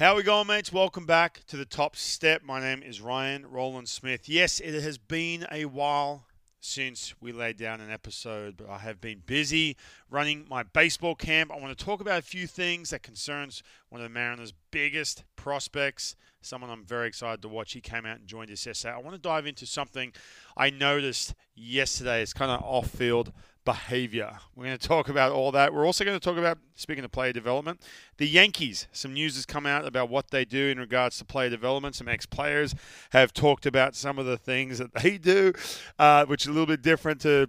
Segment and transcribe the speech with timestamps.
[0.00, 0.72] How we going, mates?
[0.72, 2.42] Welcome back to the top step.
[2.42, 4.30] My name is Ryan Rowland-Smith.
[4.30, 6.24] Yes, it has been a while
[6.58, 9.76] since we laid down an episode, but I have been busy
[10.08, 11.52] running my baseball camp.
[11.52, 15.24] I want to talk about a few things that concerns one of the Mariners' biggest
[15.36, 17.74] prospects, someone I'm very excited to watch.
[17.74, 18.94] He came out and joined us yesterday.
[18.94, 20.14] I want to dive into something
[20.56, 22.22] I noticed yesterday.
[22.22, 24.38] It's kind of off-field behavior.
[24.54, 25.72] We're going to talk about all that.
[25.72, 27.80] We're also going to talk about, speaking of player development,
[28.16, 28.88] the Yankees.
[28.92, 31.94] Some news has come out about what they do in regards to player development.
[31.94, 32.74] Some ex players
[33.10, 35.52] have talked about some of the things that they do,
[35.98, 37.48] uh, which is a little bit different to.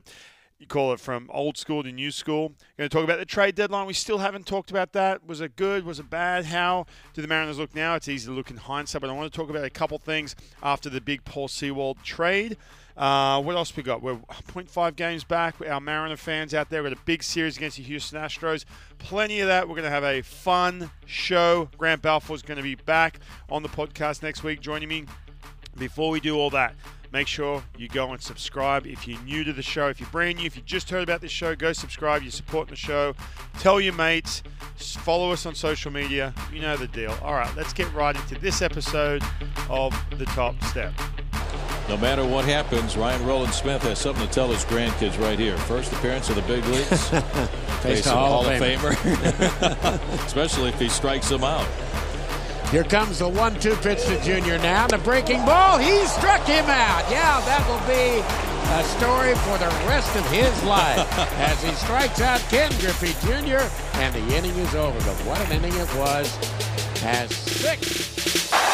[0.59, 2.49] You call it from old school to new school.
[2.49, 3.88] We're Going to talk about the trade deadline.
[3.88, 5.25] We still haven't talked about that.
[5.25, 5.83] Was it good?
[5.85, 6.45] Was it bad?
[6.45, 6.85] How
[7.16, 7.95] do the Mariners look now?
[7.95, 10.35] It's easy to look in hindsight, but I want to talk about a couple things
[10.61, 12.57] after the big Paul Sewald trade.
[13.01, 14.03] Uh, what else we got?
[14.03, 15.55] We're 0.5 games back.
[15.67, 16.83] Our Mariner fans out there.
[16.83, 18.63] We've got a big series against the Houston Astros.
[18.99, 19.67] Plenty of that.
[19.67, 21.67] We're going to have a fun show.
[21.79, 23.19] Grant Balfour is going to be back
[23.49, 25.05] on the podcast next week, joining me.
[25.79, 26.75] Before we do all that,
[27.11, 29.88] make sure you go and subscribe if you're new to the show.
[29.88, 32.21] If you're brand new, if you just heard about this show, go subscribe.
[32.21, 33.15] You're supporting the show.
[33.58, 34.43] Tell your mates.
[34.75, 36.36] Follow us on social media.
[36.53, 37.17] You know the deal.
[37.23, 39.23] All right, let's get right into this episode
[39.71, 40.93] of The Top Step.
[41.92, 45.58] No matter what happens, Ryan Rowland-Smith has something to tell his grandkids right here.
[45.58, 47.09] First appearance of the big leagues.
[47.81, 48.95] Face a Hall of Famer.
[50.25, 51.67] Especially if he strikes them out.
[52.70, 54.88] Here comes the one-two pitch to Junior now.
[54.88, 55.80] The breaking ball.
[55.80, 57.11] He struck him out.
[57.11, 58.23] Yeah, that will be
[58.72, 61.05] a story for the rest of his life
[61.39, 63.67] as he strikes out Ken Griffey Jr.
[64.00, 64.98] and the inning is over.
[65.00, 66.33] But what an inning it was
[67.03, 68.20] as six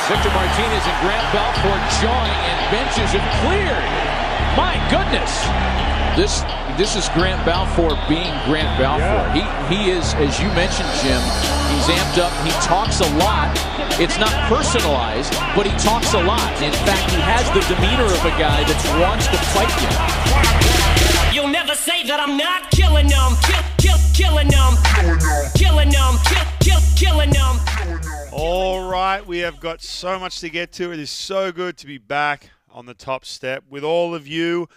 [0.08, 3.88] Victor Martinez and Grant Balfour joining and benches have cleared.
[4.56, 5.28] My goodness.
[6.16, 6.48] This
[6.80, 9.04] this is Grant Balfour being Grant Balfour.
[9.36, 9.68] Yeah.
[9.68, 11.20] He he is, as you mentioned, Jim,
[11.76, 12.32] he's amped up.
[12.48, 13.52] He talks a lot.
[14.00, 16.56] It's not personalized, but he talks a lot.
[16.64, 20.77] In fact, he has the demeanor of a guy that wants to fight you.
[22.08, 23.34] That I'm not killing them.
[23.44, 24.78] Kill, kill, killing them.
[25.56, 26.16] Killing them.
[26.24, 27.60] Kill, kill, killing them.
[28.32, 30.94] All right, we have got so much to get to.
[30.94, 34.70] It is so good to be back on the top step with all of you.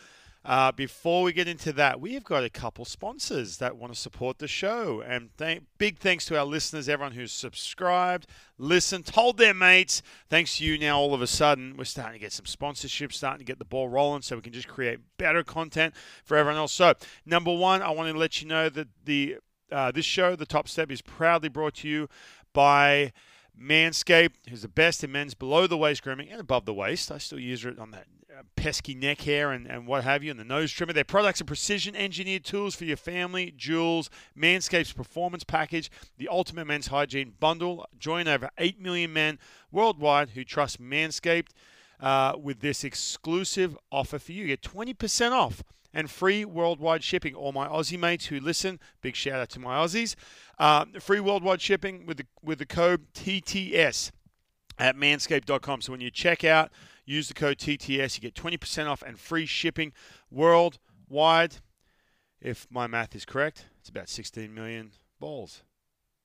[0.43, 3.99] Uh, before we get into that, we have got a couple sponsors that want to
[3.99, 5.03] support the show.
[5.03, 5.29] And
[5.77, 10.01] big thanks to our listeners, everyone who's subscribed, listened, told their mates.
[10.31, 13.41] Thanks to you now, all of a sudden, we're starting to get some sponsorships, starting
[13.41, 16.73] to get the ball rolling so we can just create better content for everyone else.
[16.73, 16.95] So,
[17.27, 19.37] number one, I want to let you know that the
[19.71, 22.09] uh, this show, The Top Step, is proudly brought to you
[22.53, 23.13] by
[23.61, 27.13] Manscaped, who's the best in men's below the waist grooming and above the waist.
[27.13, 28.07] I still use it on that
[28.57, 30.93] pesky neck hair and, and what have you, and the nose trimmer.
[30.93, 36.67] Their products are precision engineered tools for your family, jewels, Manscaped's performance package, the ultimate
[36.67, 37.87] men's hygiene bundle.
[37.99, 39.39] Join over 8 million men
[39.71, 41.49] worldwide who trust Manscaped
[42.01, 44.47] uh, with this exclusive offer for you.
[44.47, 45.63] Get 20% off
[45.93, 47.35] and free worldwide shipping.
[47.35, 50.15] All my Aussie mates who listen, big shout out to my Aussies.
[50.59, 54.11] Uh, free worldwide shipping with the with the code TTS
[54.79, 55.83] at manscaped.com.
[55.83, 56.71] So when you check out,
[57.11, 59.93] use the code TTS, you get 20% off and free shipping
[60.31, 61.57] worldwide.
[62.41, 65.63] If my math is correct, it's about 16 million balls.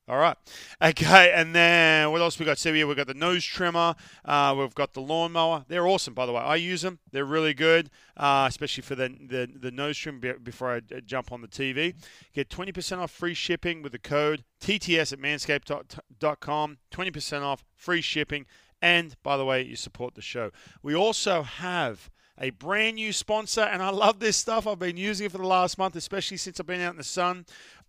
[0.07, 0.37] All right.
[0.83, 2.59] Okay, and then what else we got?
[2.59, 3.95] So here we've got the nose trimmer.
[4.23, 5.65] Uh, we've got the lawnmower.
[5.67, 6.41] They're awesome, by the way.
[6.41, 6.99] I use them.
[7.11, 11.31] They're really good, uh, especially for the, the, the nose trim before I uh, jump
[11.31, 11.95] on the TV.
[12.33, 16.77] Get 20% off free shipping with the code TTS at manscaped.com.
[16.91, 18.45] 20% off free shipping.
[18.81, 20.51] And by the way, you support the show.
[20.83, 22.09] We also have
[22.39, 24.67] a brand new sponsor, and I love this stuff.
[24.67, 27.03] I've been using it for the last month, especially since I've been out in the
[27.03, 27.45] sun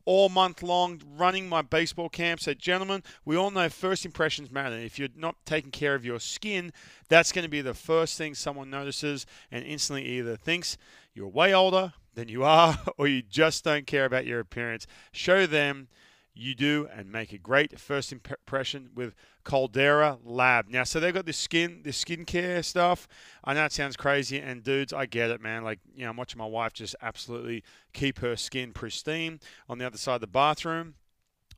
[0.07, 2.41] all month long running my baseball camp.
[2.41, 4.77] So, gentlemen, we all know first impressions matter.
[4.77, 6.73] If you're not taking care of your skin,
[7.09, 10.79] that's going to be the first thing someone notices and instantly either thinks
[11.13, 14.87] you're way older than you are or you just don't care about your appearance.
[15.13, 15.89] Show them
[16.37, 19.15] you do and make a great first impression with
[19.45, 20.69] Caldera Lab.
[20.69, 23.09] Now, so they've got this skin, this skincare stuff.
[23.43, 25.65] I know it sounds crazy, and dudes, I get it, man.
[25.65, 29.87] Like, you know, I'm watching my wife just absolutely keep her skin pristine on the
[29.87, 30.95] other side of the bathroom.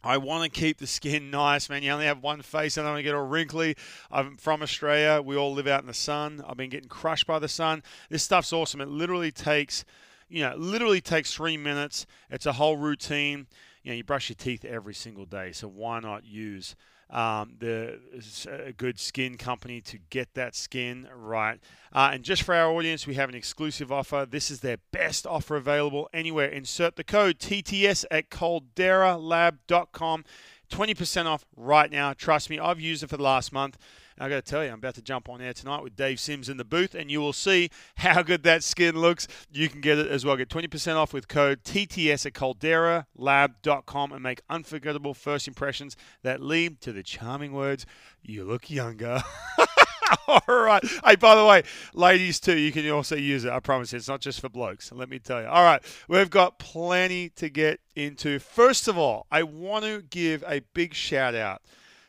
[0.02, 1.82] I want to keep the skin nice, man.
[1.82, 2.78] You only have one face.
[2.78, 3.76] I don't want to get all wrinkly.
[4.10, 5.20] I'm from Australia.
[5.20, 6.44] We all live out in the sun.
[6.46, 7.82] I've been getting crushed by the sun.
[8.10, 8.80] This stuff's awesome.
[8.80, 9.84] It literally takes,
[10.28, 12.06] you know, literally takes three minutes.
[12.30, 13.48] It's a whole routine
[13.88, 16.76] you know, you brush your teeth every single day, so why not use
[17.08, 17.98] um, the
[18.46, 21.58] a good skin company to get that skin right.
[21.90, 24.26] Uh, and just for our audience, we have an exclusive offer.
[24.28, 26.48] This is their best offer available anywhere.
[26.48, 30.24] Insert the code TTS at calderalab.com.
[30.70, 32.12] 20% off right now.
[32.12, 33.78] Trust me, I've used it for the last month.
[34.18, 36.18] And I got to tell you, I'm about to jump on air tonight with Dave
[36.18, 39.28] Sims in the booth, and you will see how good that skin looks.
[39.52, 40.36] You can get it as well.
[40.36, 46.80] Get 20% off with code TTS at calderalab.com and make unforgettable first impressions that lead
[46.80, 47.86] to the charming words,
[48.20, 49.22] You look younger.
[50.26, 50.82] All right.
[51.04, 51.62] Hey, by the way,
[51.94, 53.52] ladies too, you can also use it.
[53.52, 54.90] I promise you, it's not just for blokes.
[54.90, 55.46] Let me tell you.
[55.46, 58.38] All right, we've got plenty to get into.
[58.38, 61.62] First of all, I want to give a big shout out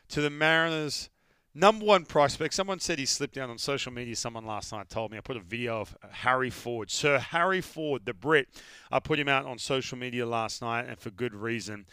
[0.08, 1.10] to the Mariners
[1.54, 2.54] Number one prospect.
[2.54, 4.14] Someone said he slipped down on social media.
[4.14, 5.18] Someone last night told me.
[5.18, 8.48] I put a video of Harry Ford, Sir Harry Ford, the Brit.
[8.90, 11.86] I put him out on social media last night, and for good reason.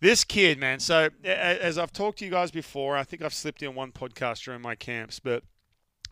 [0.00, 0.80] This kid, man.
[0.80, 4.44] So as I've talked to you guys before, I think I've slipped in one podcast
[4.44, 5.44] during my camps, but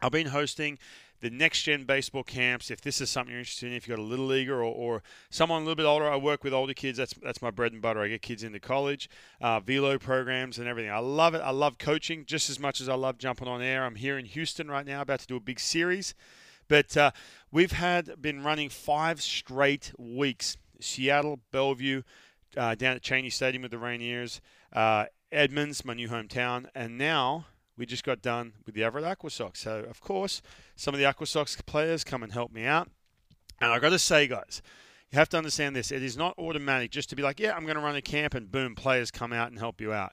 [0.02, 0.78] I've been hosting
[1.22, 2.70] the next gen baseball camps.
[2.70, 5.02] If this is something you're interested in, if you've got a little leaguer or, or,
[5.30, 6.98] someone a little bit older, I work with older kids.
[6.98, 8.00] That's that's my bread and butter.
[8.00, 9.08] I get kids into college,
[9.40, 10.90] uh, velo programs and everything.
[10.90, 11.38] I love it.
[11.38, 13.84] I love coaching just as much as I love jumping on air.
[13.84, 16.14] I'm here in Houston right now, about to do a big series,
[16.68, 17.12] but uh,
[17.52, 20.56] we've had been running five straight weeks.
[20.80, 22.02] Seattle, Bellevue,
[22.56, 24.40] uh, down at Cheney Stadium with the Rainiers,
[24.72, 27.46] uh, Edmonds, my new hometown, and now
[27.82, 29.58] we just got done with the Everett Aqua Sox.
[29.58, 30.40] So, of course,
[30.76, 32.88] some of the Aqua Sox players come and help me out.
[33.60, 34.62] And I got to say, guys,
[35.10, 35.90] you have to understand this.
[35.90, 38.34] It is not automatic just to be like, yeah, I'm going to run a camp
[38.34, 40.12] and boom, players come out and help you out.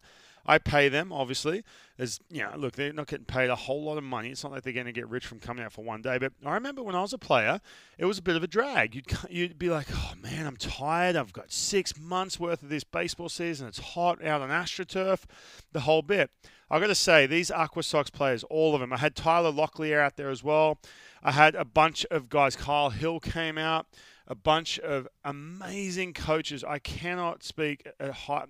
[0.49, 1.63] I pay them, obviously.
[1.99, 4.29] As you know, look, they're not getting paid a whole lot of money.
[4.29, 6.17] It's not like they're going to get rich from coming out for one day.
[6.17, 7.61] But I remember when I was a player,
[7.99, 8.95] it was a bit of a drag.
[8.95, 11.15] You'd you'd be like, oh man, I'm tired.
[11.15, 13.67] I've got six months worth of this baseball season.
[13.67, 15.25] It's hot out on AstroTurf,
[15.71, 16.31] the whole bit.
[16.71, 18.91] I've got to say, these Aqua Sox players, all of them.
[18.91, 20.79] I had Tyler Locklear out there as well.
[21.21, 22.55] I had a bunch of guys.
[22.55, 23.85] Kyle Hill came out.
[24.27, 26.63] A bunch of amazing coaches.
[26.63, 28.45] I cannot speak a high,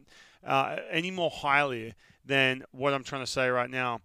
[0.46, 1.94] uh, any more highly
[2.26, 4.02] than what I'm trying to say right now.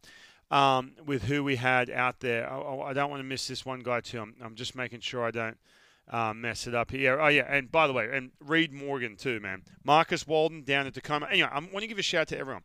[0.50, 3.80] Um, with who we had out there, I, I, don't want to miss this one
[3.80, 4.20] guy too.
[4.20, 5.56] I'm, I'm just making sure I don't
[6.08, 7.18] uh, mess it up here.
[7.18, 9.62] Oh yeah, and by the way, and Reed Morgan too, man.
[9.82, 11.26] Marcus Walden down at Tacoma.
[11.30, 12.62] Anyway, I want to give a shout out to everyone.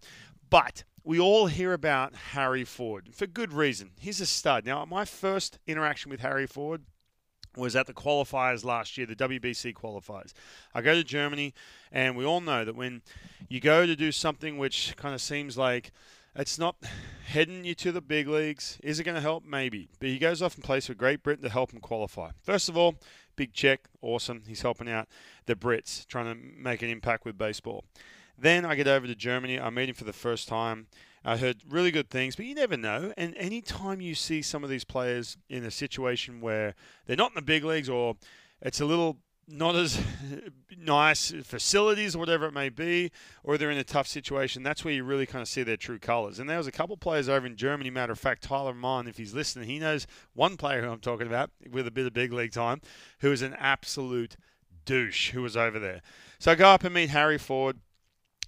[0.50, 3.92] But we all hear about Harry Ford for good reason.
[4.00, 4.66] He's a stud.
[4.66, 6.84] Now, my first interaction with Harry Ford
[7.56, 10.34] was at the qualifiers last year, the WBC qualifiers.
[10.74, 11.54] I go to Germany,
[11.92, 13.02] and we all know that when
[13.48, 15.92] you go to do something which kind of seems like
[16.36, 16.76] it's not
[17.28, 19.46] heading you to the big leagues, is it going to help?
[19.46, 19.90] Maybe.
[20.00, 22.32] But he goes off and plays for Great Britain to help him qualify.
[22.42, 22.96] First of all,
[23.36, 24.44] big check, awesome.
[24.48, 25.08] He's helping out
[25.46, 27.84] the Brits, trying to make an impact with baseball.
[28.38, 29.60] Then I get over to Germany.
[29.60, 30.88] I meet him for the first time.
[31.24, 33.14] I heard really good things, but you never know.
[33.18, 36.76] And anytime you see some of these players in a situation where
[37.06, 38.16] they're not in the big leagues or
[38.62, 39.18] it's a little
[39.52, 40.00] not as
[40.78, 43.12] nice facilities or whatever it may be,
[43.44, 46.00] or they're in a tough situation, that's where you really kind of see their true
[46.00, 46.40] colours.
[46.40, 49.18] And there was a couple players over in Germany, matter of fact, Tyler Mann, if
[49.18, 52.32] he's listening, he knows one player who I'm talking about with a bit of big
[52.32, 52.82] league time,
[53.20, 54.38] who is an absolute
[54.86, 56.02] douche who was over there.
[56.40, 57.80] So I go up and meet Harry Ford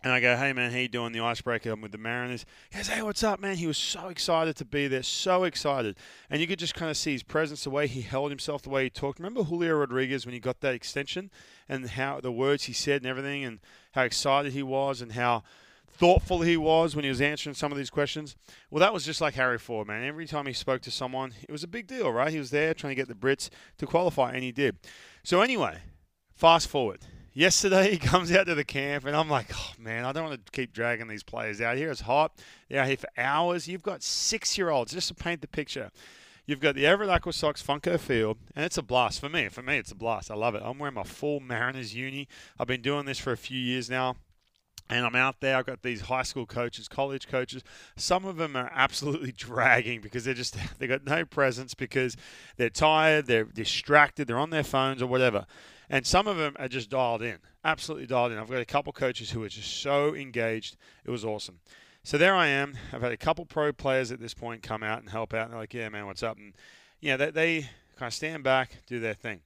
[0.03, 1.11] and I go, hey man, how you doing?
[1.11, 1.71] The icebreaker.
[1.71, 2.45] I'm with the Mariners.
[2.69, 3.57] He goes, hey, what's up, man?
[3.57, 5.97] He was so excited to be there, so excited,
[6.29, 8.69] and you could just kind of see his presence, the way he held himself, the
[8.69, 9.19] way he talked.
[9.19, 11.29] Remember Julio Rodriguez when he got that extension,
[11.69, 13.59] and how the words he said and everything, and
[13.93, 15.43] how excited he was, and how
[15.93, 18.35] thoughtful he was when he was answering some of these questions.
[18.71, 20.03] Well, that was just like Harry Ford, man.
[20.03, 22.31] Every time he spoke to someone, it was a big deal, right?
[22.31, 24.77] He was there trying to get the Brits to qualify, and he did.
[25.23, 25.77] So anyway,
[26.33, 27.01] fast forward
[27.33, 30.45] yesterday he comes out to the camp and I'm like, oh man, I don't want
[30.45, 31.91] to keep dragging these players out here.
[31.91, 32.33] It's hot.
[32.69, 33.67] They're out here for hours.
[33.67, 35.91] You've got six year olds, just to paint the picture.
[36.45, 39.47] You've got the Everett Aqua Sox Funko Field, and it's a blast for me.
[39.47, 40.31] For me, it's a blast.
[40.31, 40.63] I love it.
[40.65, 42.27] I'm wearing my full Mariners uni.
[42.59, 44.15] I've been doing this for a few years now.
[44.89, 45.55] And I'm out there.
[45.55, 47.63] I've got these high school coaches, college coaches.
[47.95, 52.17] Some of them are absolutely dragging because they're just they got no presence because
[52.57, 55.45] they're tired, they're distracted, they're on their phones or whatever.
[55.91, 58.37] And some of them are just dialed in, absolutely dialed in.
[58.37, 60.77] I've got a couple coaches who are just so engaged.
[61.03, 61.59] It was awesome.
[62.01, 62.77] So there I am.
[62.93, 65.43] I've had a couple pro players at this point come out and help out.
[65.43, 66.37] And they're like, yeah, man, what's up?
[66.37, 66.53] And,
[67.01, 67.61] yeah, they, they
[67.97, 69.41] kind of stand back, do their thing.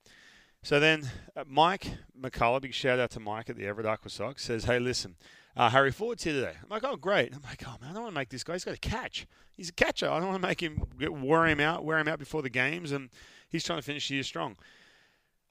[0.61, 1.87] So then uh, Mike
[2.19, 5.15] McCullough, big shout out to Mike at the Everett Aqua Sox, says, hey, listen,
[5.57, 6.53] uh, Harry Ford's here today.
[6.61, 7.33] I'm like, oh, great.
[7.33, 8.53] I'm like, oh, man, I don't want to make this guy.
[8.53, 9.25] He's got a catch.
[9.57, 10.11] He's a catcher.
[10.11, 12.91] I don't want to make him wear him out, wear him out before the games.
[12.91, 13.09] And
[13.49, 14.57] he's trying to finish the year strong.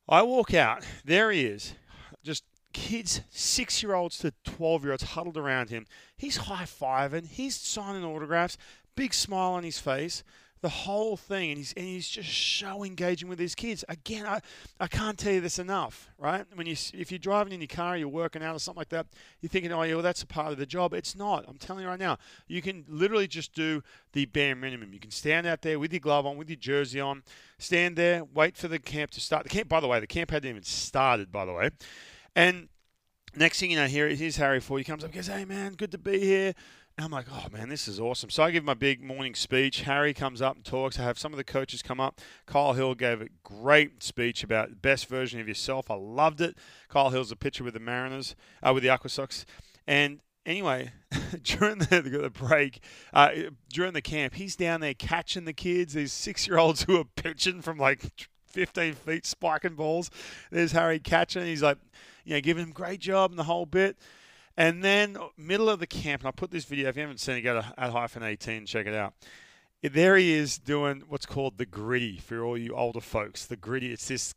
[0.09, 0.85] I walk out.
[1.05, 1.75] There he is.
[2.23, 5.87] Just kids, six year olds to 12 year olds huddled around him.
[6.17, 7.27] He's high fiving.
[7.27, 8.59] He's signing autographs.
[8.97, 10.23] Big smile on his face.
[10.65, 13.85] The whole thing, and he's and he's just so engaging with his kids.
[13.87, 14.41] Again, I,
[14.81, 16.47] I can't tell you this enough, right?
[16.55, 19.07] When you if you're driving in your car, you're working out or something like that,
[19.43, 20.95] you're thinking, oh yeah, well that's a part of the job.
[20.95, 21.45] It's not.
[21.47, 22.17] I'm telling you right now,
[22.49, 23.83] you can literally just do
[24.15, 24.95] the bare minimum.
[24.95, 27.25] You can stand out there with your glove on, with your jersey on,
[27.59, 29.43] stand there, wait for the camp to start.
[29.43, 31.69] The camp, by the way, the camp hadn't even started, by the way,
[32.35, 32.71] and
[33.37, 34.81] next thing you know, here's Harry Ford.
[34.81, 36.55] He comes up, and goes, "Hey man, good to be here."
[36.97, 38.31] And I'm like, oh man, this is awesome.
[38.31, 39.83] So I give my big morning speech.
[39.83, 40.99] Harry comes up and talks.
[40.99, 42.21] I have some of the coaches come up.
[42.47, 45.91] Kyle Hill gave a great speech about the best version of yourself.
[45.91, 46.57] I loved it.
[46.89, 49.45] Kyle Hill's a pitcher with the Mariners, uh, with the Aqua Sox.
[49.89, 50.93] And anyway,
[51.43, 52.81] during the, the break,
[53.13, 53.31] uh,
[53.73, 57.05] during the camp, he's down there catching the kids, these six year olds who are
[57.17, 60.11] pitching from like 15 feet, spiking balls.
[60.53, 61.45] There's Harry catching.
[61.45, 61.79] He's like,
[62.25, 63.97] you know, giving him great job and the whole bit.
[64.57, 66.89] And then uh, middle of the camp, and I put this video.
[66.89, 69.15] If you haven't seen it, go to at hyphen eighteen, check it out.
[69.83, 73.47] There he is doing what's called the gritty for all you older folks.
[73.47, 73.93] The gritty.
[73.93, 74.35] It's this.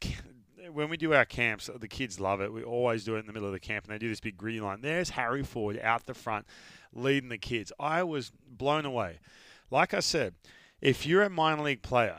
[0.71, 2.51] When we do our camps, uh, the kids love it.
[2.51, 4.35] We always do it in the middle of the camp, and they do this big
[4.35, 4.81] gritty line.
[4.81, 6.45] There's Harry Ford out the front,
[6.91, 7.71] leading the kids.
[7.79, 9.19] I was blown away.
[9.71, 10.33] Like I said,
[10.81, 12.17] if you're a minor league player,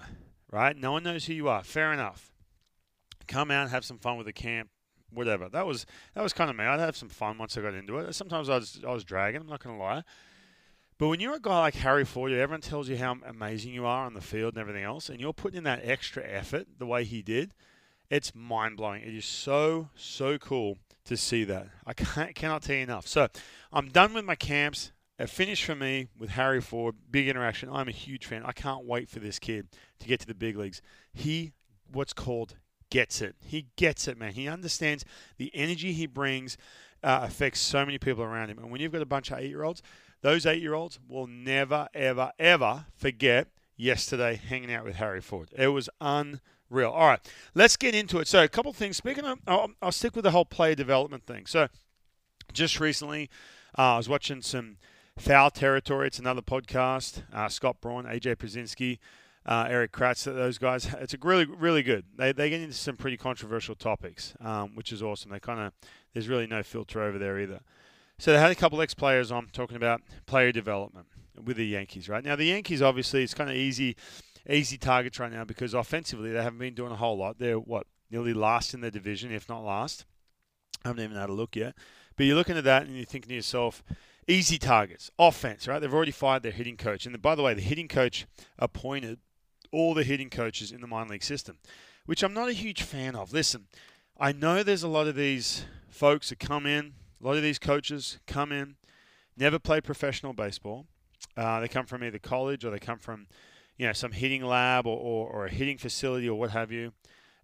[0.51, 0.75] right?
[0.77, 1.63] No one knows who you are.
[1.63, 2.33] Fair enough.
[3.27, 4.71] Come out, have some fun with the camp
[5.13, 5.49] whatever.
[5.49, 6.65] That was that was kind of me.
[6.65, 8.15] I'd have some fun once I got into it.
[8.15, 9.41] Sometimes I was I was dragging.
[9.41, 10.03] I'm not going to lie.
[10.99, 14.05] But when you're a guy like Harry Ford, everyone tells you how amazing you are
[14.05, 17.05] on the field and everything else, and you're putting in that extra effort the way
[17.05, 17.55] he did,
[18.11, 19.03] it's mind blowing.
[19.03, 21.69] It is so so cool to see that.
[21.87, 23.07] I can't, cannot tell you enough.
[23.07, 23.29] So
[23.73, 24.93] I'm done with my camps.
[25.21, 27.69] A finish for me with Harry Ford, big interaction.
[27.73, 28.45] I'm a huge fan.
[28.45, 29.67] I can't wait for this kid
[29.99, 30.81] to get to the big leagues.
[31.13, 31.55] He,
[31.91, 32.55] what's called
[32.91, 33.37] gets it.
[33.45, 34.33] He gets it, man.
[34.33, 35.05] He understands
[35.37, 36.57] the energy he brings
[37.03, 38.59] uh, affects so many people around him.
[38.59, 39.83] And when you've got a bunch of eight year olds,
[40.21, 45.49] those eight year olds will never, ever, ever forget yesterday hanging out with Harry Ford.
[45.57, 46.91] It was unreal.
[46.91, 47.21] All right,
[47.55, 48.29] let's get into it.
[48.29, 48.97] So, a couple things.
[48.97, 51.47] Speaking of, I'll, I'll stick with the whole player development thing.
[51.47, 51.69] So,
[52.53, 53.31] just recently,
[53.79, 54.77] uh, I was watching some
[55.17, 56.09] Foul Territory.
[56.09, 57.23] It's another podcast.
[57.33, 58.99] Uh, Scott Braun, AJ Pierzynski
[59.49, 60.87] uh, Erik Kratz, those guys.
[61.01, 62.05] It's a really, really good.
[62.17, 65.31] They, they get into some pretty controversial topics, um, which is awesome.
[65.31, 65.73] They kind of,
[66.13, 67.61] there's really no filter over there either.
[68.19, 71.07] So they had a couple ex players on talking about player development
[71.43, 72.23] with the Yankees, right?
[72.23, 73.97] Now, the Yankees, obviously, it's kind of easy,
[74.51, 77.39] easy targets right now because offensively, they haven't been doing a whole lot.
[77.39, 80.05] They're, what, nearly last in the division, if not last.
[80.85, 81.75] I haven't even had a look yet.
[82.17, 83.83] But you're looking at that and you're thinking to yourself,
[84.27, 85.79] easy targets, offense, right?
[85.79, 87.07] They've already fired their hitting coach.
[87.07, 88.27] And by the way, the hitting coach
[88.59, 89.21] appointed
[89.73, 91.59] all the hitting coaches in the minor league system,
[92.07, 93.33] which I'm not a huge fan of.
[93.33, 93.67] Listen,
[94.19, 97.59] I know there's a lot of these folks that come in, a lot of these
[97.59, 98.77] coaches come in,
[99.37, 100.87] never played professional baseball.
[101.37, 103.27] Uh, they come from either college or they come from,
[103.77, 106.93] you know, some hitting lab or, or, or a hitting facility or what have you.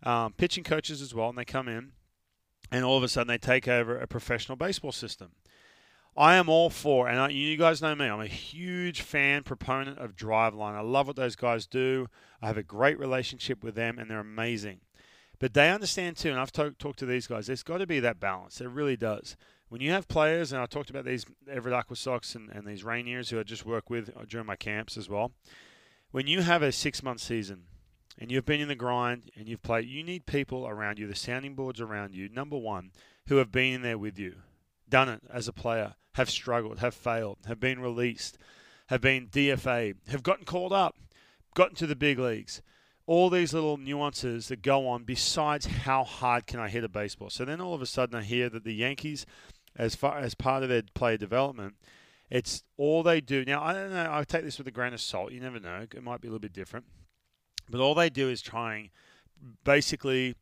[0.02, 1.92] Um, pitching coaches as well, and they come in,
[2.70, 5.30] and all of a sudden they take over a professional baseball system.
[6.16, 9.98] I am all for, and I, you guys know me, I'm a huge fan, proponent
[9.98, 10.74] of Driveline.
[10.74, 12.06] I love what those guys do.
[12.40, 14.80] I have a great relationship with them, and they're amazing.
[15.40, 17.98] But they understand too, and I've talk, talked to these guys, there's got to be
[18.00, 18.58] that balance.
[18.58, 19.36] There really does.
[19.68, 22.84] When you have players, and I talked about these Everett Aqua Sox and, and these
[22.84, 25.32] Rainiers who I just work with uh, during my camps as well.
[26.12, 27.64] When you have a six month season,
[28.18, 31.16] and you've been in the grind and you've played, you need people around you, the
[31.16, 32.92] sounding boards around you, number one,
[33.26, 34.36] who have been in there with you,
[34.88, 38.38] done it as a player, have struggled, have failed, have been released,
[38.88, 40.96] have been DFA, have gotten called up,
[41.54, 42.62] gotten to the big leagues.
[43.06, 47.30] All these little nuances that go on besides how hard can I hit a baseball.
[47.30, 49.26] So then all of a sudden I hear that the Yankees,
[49.76, 51.74] as far as part of their player development,
[52.30, 53.44] it's all they do.
[53.44, 54.08] Now I don't know.
[54.10, 55.32] I take this with a grain of salt.
[55.32, 55.82] You never know.
[55.82, 56.86] It might be a little bit different.
[57.68, 58.90] But all they do is trying,
[59.64, 60.34] basically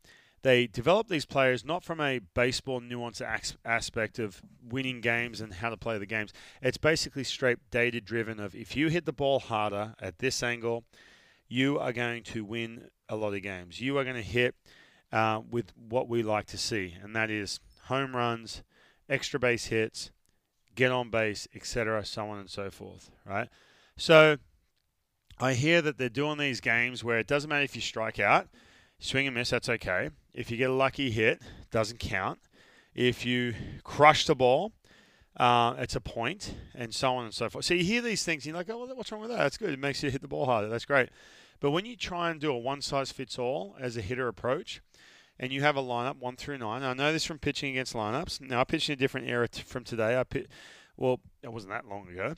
[0.42, 3.22] they develop these players not from a baseball nuance
[3.64, 6.32] aspect of winning games and how to play the games.
[6.60, 10.84] It's basically straight data driven of if you hit the ball harder at this angle,
[11.48, 13.80] you are going to win a lot of games.
[13.80, 14.54] You are going to hit
[15.12, 18.62] uh, with what we like to see, and that is home runs,
[19.08, 20.10] extra base hits,
[20.74, 23.10] get on base, etc., so on and so forth.
[23.24, 23.48] Right.
[23.96, 24.38] So
[25.38, 28.48] I hear that they're doing these games where it doesn't matter if you strike out
[29.02, 30.10] Swing and miss, that's okay.
[30.34, 32.38] If you get a lucky hit, doesn't count.
[32.94, 34.72] If you crush the ball,
[35.36, 37.64] uh, it's a point, and so on and so forth.
[37.64, 39.38] So you hear these things, and you're like, oh, what's wrong with that?
[39.38, 39.70] That's good.
[39.70, 40.68] It makes you hit the ball harder.
[40.68, 41.08] That's great.
[41.60, 44.82] But when you try and do a one size fits all as a hitter approach,
[45.38, 48.40] and you have a lineup one through nine, I know this from pitching against lineups.
[48.40, 50.18] Now I pitched in a different era t- from today.
[50.18, 50.48] I pit,
[50.96, 52.34] well, it wasn't that long ago,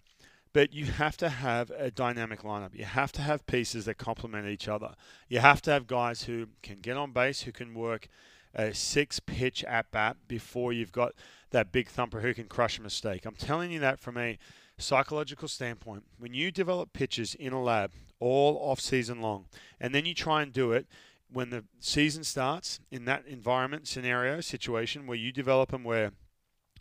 [0.54, 2.74] but you have to have a dynamic lineup.
[2.74, 4.94] You have to have pieces that complement each other.
[5.28, 8.08] You have to have guys who can get on base, who can work
[8.54, 11.12] a six pitch at bat before you've got
[11.50, 13.26] that big thumper who can crush a mistake.
[13.26, 14.38] I'm telling you that from a
[14.78, 16.04] psychological standpoint.
[16.18, 19.46] When you develop pitches in a lab all off season long,
[19.80, 20.86] and then you try and do it
[21.32, 26.12] when the season starts in that environment, scenario, situation where you develop them where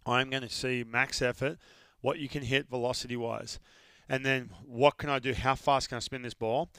[0.05, 1.57] I'm going to see max effort
[2.03, 3.59] what you can hit velocity wise,
[4.07, 5.33] and then what can I do?
[5.33, 6.69] How fast can I spin this ball?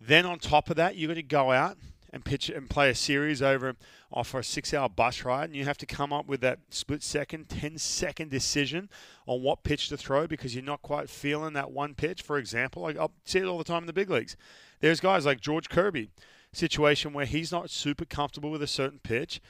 [0.00, 1.78] Then on top of that, you're going to go out
[2.12, 3.74] and pitch and play a series over
[4.12, 8.30] off a six-hour bus ride, and you have to come up with that split-second, 10-second
[8.30, 8.88] decision
[9.26, 12.22] on what pitch to throw because you're not quite feeling that one pitch.
[12.22, 14.36] For example, like I see it all the time in the big leagues.
[14.80, 16.10] There's guys like George Kirby,
[16.52, 19.40] situation where he's not super comfortable with a certain pitch,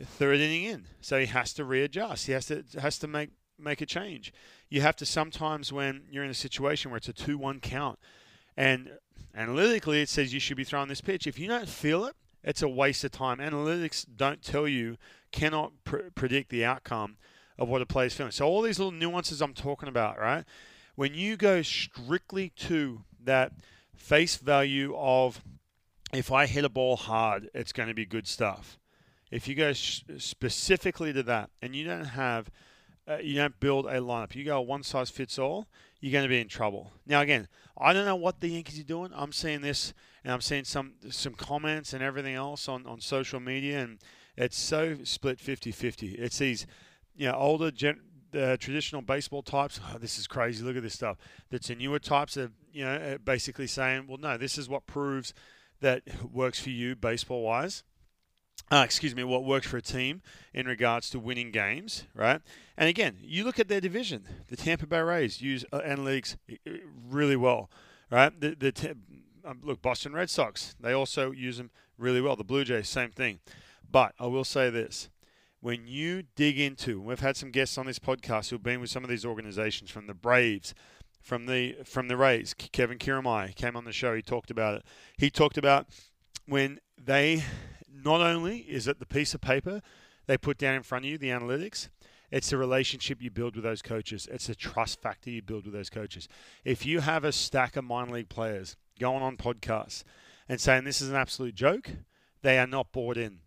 [0.00, 2.26] third inning in, so he has to readjust.
[2.26, 4.32] He has to has to make make a change.
[4.74, 7.96] You have to sometimes when you're in a situation where it's a 2 1 count
[8.56, 8.90] and
[9.32, 11.28] analytically it says you should be throwing this pitch.
[11.28, 13.38] If you don't feel it, it's a waste of time.
[13.38, 14.96] Analytics don't tell you,
[15.30, 17.18] cannot pr- predict the outcome
[17.56, 18.32] of what a player's feeling.
[18.32, 20.44] So all these little nuances I'm talking about, right?
[20.96, 23.52] When you go strictly to that
[23.94, 25.40] face value of
[26.12, 28.80] if I hit a ball hard, it's going to be good stuff.
[29.30, 32.50] If you go sh- specifically to that and you don't have
[33.08, 34.34] uh, you don't build a lineup.
[34.34, 35.66] You go one size fits all,
[36.00, 36.92] you're going to be in trouble.
[37.06, 39.10] Now, again, I don't know what the Yankees are doing.
[39.14, 39.92] I'm seeing this,
[40.22, 43.98] and I'm seeing some some comments and everything else on, on social media, and
[44.36, 46.18] it's so split 50-50.
[46.18, 46.66] It's these,
[47.16, 48.00] you know, older gen,
[48.34, 49.80] uh, traditional baseball types.
[49.92, 50.64] Oh, this is crazy.
[50.64, 51.18] Look at this stuff.
[51.50, 54.86] That's the newer types that you know uh, basically saying, well, no, this is what
[54.86, 55.34] proves
[55.80, 57.82] that works for you baseball wise
[58.70, 62.40] uh, excuse me, what works for a team in regards to winning games, right?
[62.76, 64.24] And again, you look at their division.
[64.48, 66.70] The Tampa Bay Rays use uh, analytics uh,
[67.08, 67.70] really well,
[68.10, 68.38] right?
[68.38, 68.96] The, the
[69.44, 72.36] um, look, Boston Red Sox, they also use them really well.
[72.36, 73.40] The Blue Jays, same thing.
[73.90, 75.10] But I will say this:
[75.60, 79.04] when you dig into, we've had some guests on this podcast who've been with some
[79.04, 80.74] of these organizations, from the Braves,
[81.20, 82.54] from the from the Rays.
[82.54, 84.14] Kevin Kiermaier came on the show.
[84.14, 84.84] He talked about it.
[85.18, 85.86] He talked about
[86.46, 87.44] when they
[88.02, 89.80] not only is it the piece of paper
[90.26, 91.88] they put down in front of you, the analytics,
[92.30, 94.26] it's the relationship you build with those coaches.
[94.30, 96.28] It's the trust factor you build with those coaches.
[96.64, 100.02] If you have a stack of minor league players going on podcasts
[100.48, 101.90] and saying this is an absolute joke,
[102.42, 103.40] they are not bought in.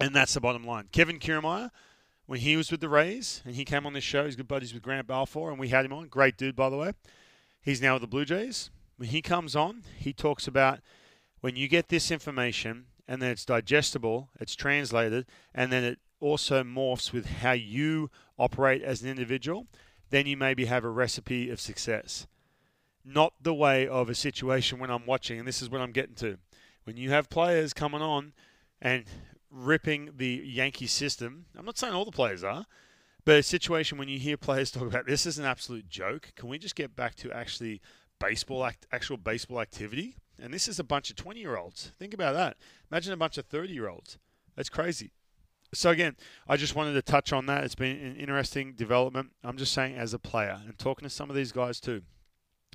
[0.00, 0.88] And that's the bottom line.
[0.92, 1.70] Kevin Kiermaier,
[2.26, 4.74] when he was with the Rays and he came on this show, he's good buddies
[4.74, 6.08] with Grant Balfour, and we had him on.
[6.08, 6.92] Great dude, by the way.
[7.60, 8.70] He's now with the Blue Jays.
[8.96, 10.80] When he comes on, he talks about
[11.40, 16.62] when you get this information and then it's digestible, it's translated, and then it also
[16.62, 19.66] morphs with how you operate as an individual,
[20.10, 22.26] then you maybe have a recipe of success.
[23.04, 26.14] Not the way of a situation when I'm watching, and this is what I'm getting
[26.16, 26.38] to.
[26.84, 28.32] When you have players coming on
[28.80, 29.04] and
[29.50, 32.66] ripping the Yankee system, I'm not saying all the players are,
[33.24, 36.32] but a situation when you hear players talk about this is an absolute joke.
[36.36, 37.80] Can we just get back to actually
[38.20, 40.16] baseball, act, actual baseball activity?
[40.40, 41.92] And this is a bunch of 20 year olds.
[41.98, 42.56] Think about that.
[42.90, 44.18] Imagine a bunch of 30 year olds.
[44.54, 45.10] That's crazy.
[45.74, 46.16] So, again,
[46.48, 47.64] I just wanted to touch on that.
[47.64, 49.32] It's been an interesting development.
[49.42, 52.02] I'm just saying, as a player, and talking to some of these guys too.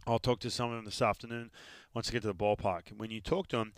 [0.06, 1.52] I'll talk to some of them this afternoon
[1.93, 2.97] once I get to the ballpark.
[2.97, 3.74] When you talk to them,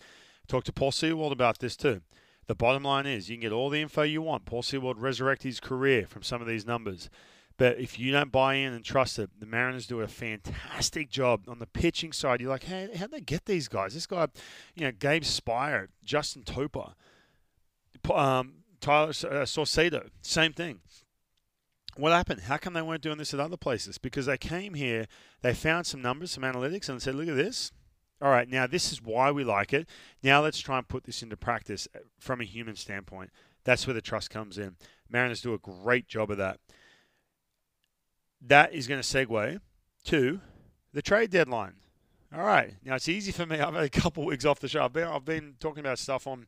[0.48, 2.02] talk to Paul Sewald about this too.
[2.48, 4.46] The bottom line is you can get all the info you want.
[4.46, 7.10] Paul Sewald resurrect his career from some of these numbers.
[7.58, 11.44] But if you don't buy in and trust it, the Mariners do a fantastic job
[11.48, 12.42] on the pitching side.
[12.42, 13.94] You're like, hey, how'd they get these guys?
[13.94, 14.28] This guy,
[14.76, 16.94] you know, Gabe Speier, Justin Topa,
[18.12, 20.80] um, Tyler uh, Saucedo, same thing.
[21.96, 22.42] What happened?
[22.42, 24.00] How come they weren't doing this at other places?
[24.00, 25.06] Because they came here,
[25.42, 27.72] they found some numbers, some analytics, and said, look at this.
[28.20, 29.88] All right, now this is why we like it.
[30.24, 33.30] Now let's try and put this into practice uh, from a human standpoint.
[33.63, 34.76] That's where the trust comes in.
[35.10, 36.60] Mariners do a great job of that
[38.47, 39.60] that is going to segue
[40.06, 40.41] to
[40.93, 41.75] the trade deadline.
[42.36, 42.73] All right.
[42.84, 43.60] Now it's easy for me.
[43.60, 44.84] I've had a couple weeks off the show.
[44.84, 46.45] I've been, I've been talking about stuff on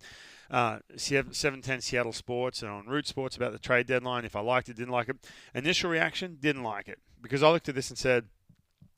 [0.49, 4.25] uh, 710 Seattle Sports and on Root Sports about the trade deadline.
[4.25, 5.17] If I liked it, didn't like it.
[5.53, 8.25] Initial reaction, didn't like it because I looked at this and said,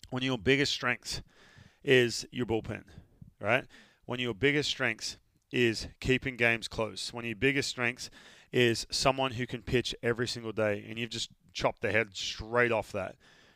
[0.10, 1.22] one of your biggest strengths
[1.84, 2.84] is your bullpen,
[3.40, 3.66] right?
[4.06, 5.18] One of your biggest strengths
[5.52, 7.14] is keeping games close.
[7.14, 8.10] One of your biggest strengths
[8.52, 12.72] is someone who can pitch every single day, and you've just chopped the head straight
[12.72, 13.16] off that.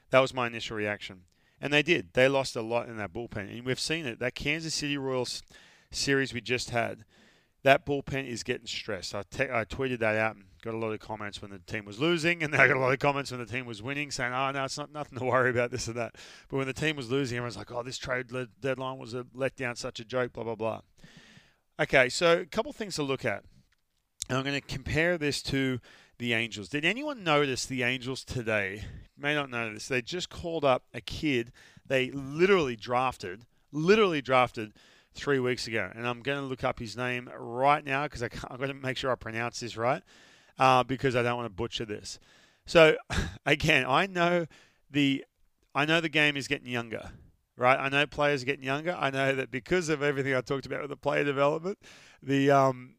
[0.10, 1.22] That was my initial reaction.
[1.62, 2.14] And they did.
[2.14, 3.56] They lost a lot in that bullpen.
[3.56, 4.20] And we've seen it.
[4.20, 5.44] That Kansas City Royals
[5.92, 7.06] series we just had,
[7.62, 9.14] that bullpen is getting stressed.
[9.14, 11.86] I, te- I tweeted that out, and got a lot of comments when the team
[11.86, 14.34] was losing, and I got a lot of comments when the team was winning, saying,
[14.34, 16.16] "Oh no, it's not nothing to worry about this and that."
[16.50, 19.78] But when the team was losing, everyone's like, "Oh, this trade deadline was a letdown,
[19.78, 20.82] such a joke." Blah blah blah.
[21.80, 23.44] Okay, so a couple things to look at.
[24.30, 25.80] And I'm going to compare this to
[26.22, 26.70] the Angels.
[26.70, 28.84] Did anyone notice the Angels today?
[29.18, 29.88] You may not this.
[29.88, 31.52] They just called up a kid
[31.88, 34.74] they literally drafted, literally drafted
[35.16, 35.92] three weeks ago.
[35.94, 38.98] And I'm going to look up his name right now because I've got to make
[38.98, 40.04] sure I pronounce this right
[40.60, 42.20] uh, because I don't want to butcher this.
[42.68, 42.98] So
[43.48, 44.46] again, I know
[44.92, 45.26] the
[45.74, 47.10] I know the game is getting younger,
[47.58, 47.80] right?
[47.80, 48.96] I know players are getting younger.
[48.98, 51.80] I know that because of everything I talked about with the player development,
[52.22, 52.94] the um,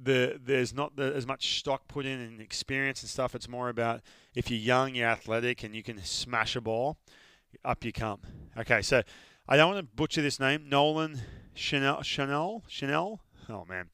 [0.00, 3.34] the there's not the, as much stock put in and experience and stuff.
[3.34, 4.02] It's more about
[4.34, 6.98] if you're young, you're athletic, and you can smash a ball,
[7.64, 8.20] up you come.
[8.58, 9.02] Okay, so
[9.48, 11.20] I don't want to butcher this name, Nolan
[11.54, 13.20] Chanel Chanel Chanel.
[13.48, 13.90] Oh man,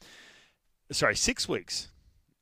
[0.90, 1.88] sorry, six weeks.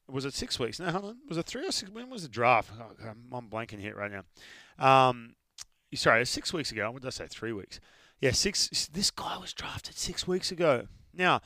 [0.08, 0.80] Was it six weeks?
[0.80, 1.16] No, hold on.
[1.28, 1.90] Was it three or six?
[1.90, 2.70] When was the draft?
[2.80, 4.24] Oh, I'm blanking here right now.
[4.78, 5.34] Um,
[5.94, 6.90] sorry, six weeks ago.
[6.90, 7.26] What did I say?
[7.28, 7.78] Three weeks.
[8.20, 8.88] Yeah, six.
[8.92, 10.88] This guy was drafted six weeks ago.
[11.14, 11.40] Now,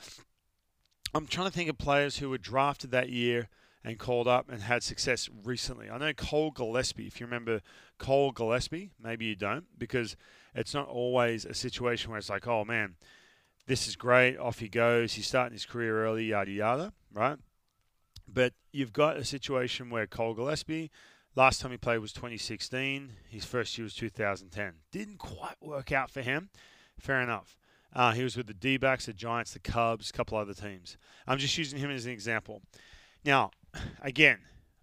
[1.13, 3.49] I'm trying to think of players who were drafted that year
[3.85, 5.89] and called up and had success recently.
[5.89, 7.61] I know Cole Gillespie, if you remember
[7.99, 10.17] Cole Gillespie, maybe you don't, because
[10.55, 12.95] it's not always a situation where it's like, oh man,
[13.67, 17.37] this is great, off he goes, he's starting his career early, yada yada, right?
[18.27, 20.89] But you've got a situation where Cole Gillespie,
[21.35, 24.73] last time he played was 2016, his first year was 2010.
[24.91, 26.49] Didn't quite work out for him.
[26.99, 27.55] Fair enough.
[27.95, 30.97] Uh, he was with the D backs, the Giants, the Cubs, a couple other teams.
[31.25, 32.61] I'm just using him as an example.
[33.23, 33.51] Now,
[34.01, 34.39] again,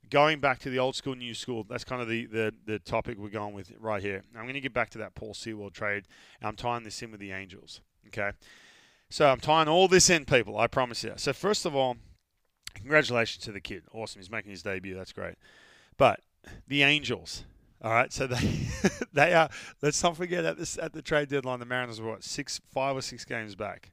[0.08, 3.18] going back to the old school, new school, that's kind of the, the, the topic
[3.18, 4.22] we're going with right here.
[4.34, 6.04] I'm going to get back to that Paul Sewald trade.
[6.42, 7.80] I'm tying this in with the Angels.
[8.08, 8.32] Okay.
[9.10, 10.58] So I'm tying all this in, people.
[10.58, 11.12] I promise you.
[11.16, 11.96] So, first of all,
[12.74, 13.84] congratulations to the kid.
[13.92, 14.20] Awesome.
[14.20, 14.94] He's making his debut.
[14.94, 15.34] That's great.
[15.98, 16.20] But
[16.66, 17.44] the Angels,
[17.82, 18.68] all right, so they
[19.12, 19.50] they are.
[19.82, 22.96] Let's not forget at this at the trade deadline, the Mariners were what six, five
[22.96, 23.90] or six games back,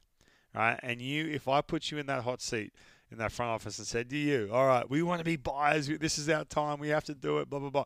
[0.54, 0.78] right?
[0.82, 2.72] And you, if I put you in that hot seat
[3.10, 5.88] in that front office and said to you, "All right, we want to be buyers.
[5.88, 6.78] This is our time.
[6.78, 7.84] We have to do it." Blah blah blah.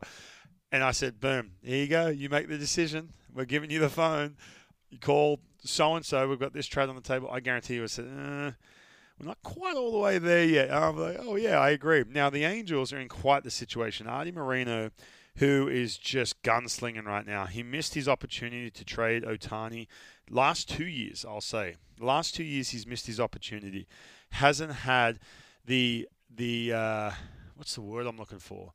[0.71, 2.07] And I said, "Boom, here you go.
[2.07, 3.13] You make the decision.
[3.33, 4.37] We're giving you the phone.
[4.91, 6.27] You call so and so.
[6.27, 7.29] We've got this trade on the table.
[7.31, 8.05] I guarantee you." I said.
[8.05, 8.51] Eh,
[9.19, 10.71] we're not quite all the way there yet.
[10.71, 12.03] I'm like, oh yeah, I agree.
[12.05, 14.07] Now the Angels are in quite the situation.
[14.07, 14.91] Arte Moreno
[15.37, 17.45] who is just gunslinging right now.
[17.45, 19.87] He missed his opportunity to trade Ohtani
[20.29, 21.75] last two years, I'll say.
[21.99, 23.87] Last two years, he's missed his opportunity.
[24.31, 25.19] Hasn't had
[25.65, 27.11] the the uh,
[27.55, 28.73] what's the word I'm looking for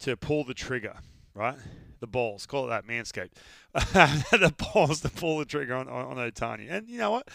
[0.00, 0.96] to pull the trigger,
[1.34, 1.58] right?
[2.00, 3.32] The balls, call it that, manscaped.
[3.74, 6.70] the balls to pull the trigger on, on, on Ohtani.
[6.70, 7.28] And you know what?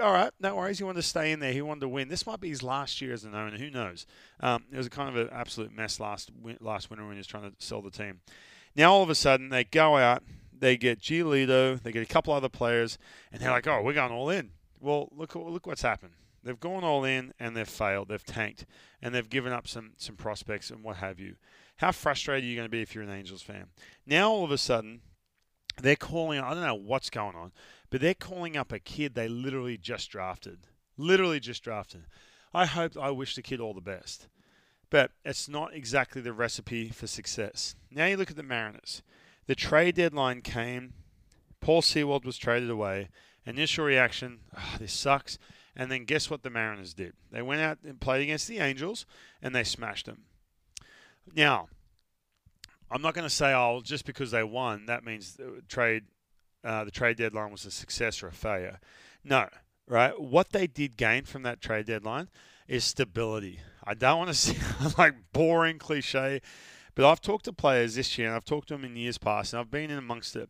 [0.00, 0.78] All right, no worries.
[0.78, 1.52] He wanted to stay in there.
[1.52, 2.08] He wanted to win.
[2.08, 3.56] This might be his last year as an owner.
[3.56, 4.06] Who knows?
[4.40, 7.26] Um, it was a kind of an absolute mess last last winter when he was
[7.26, 8.20] trying to sell the team.
[8.76, 10.22] Now all of a sudden they go out,
[10.56, 12.98] they get Giolito, they get a couple other players,
[13.32, 16.12] and they're like, "Oh, we're going all in." Well, look look what's happened.
[16.42, 18.08] They've gone all in and they've failed.
[18.08, 18.64] They've tanked
[19.02, 21.36] and they've given up some some prospects and what have you.
[21.76, 23.66] How frustrated are you going to be if you're an Angels fan?
[24.06, 25.02] Now all of a sudden
[25.80, 26.40] they're calling.
[26.40, 27.52] I don't know what's going on,
[27.90, 30.60] but they're calling up a kid they literally just drafted.
[30.96, 32.04] Literally just drafted.
[32.54, 34.28] I hope, I wish the kid all the best.
[34.90, 37.76] But it's not exactly the recipe for success.
[37.90, 39.02] Now you look at the Mariners.
[39.46, 40.94] The trade deadline came.
[41.60, 43.08] Paul Sewald was traded away.
[43.46, 45.38] Initial reaction, oh, this sucks.
[45.76, 47.14] And then guess what the Mariners did?
[47.30, 49.06] They went out and played against the Angels
[49.40, 50.22] and they smashed them.
[51.34, 51.68] Now,
[52.90, 56.04] I'm not going to say, oh, just because they won, that means the trade
[56.64, 58.80] uh, the trade deadline was a success or a failure.
[59.24, 59.48] No,
[59.86, 60.18] right?
[60.20, 62.28] What they did gain from that trade deadline
[62.68, 63.60] is stability.
[63.84, 66.40] I don't want to sound like boring cliche,
[66.94, 69.52] but I've talked to players this year and I've talked to them in years past
[69.52, 70.48] and I've been in amongst it.